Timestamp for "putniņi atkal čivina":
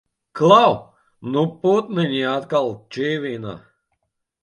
1.65-3.59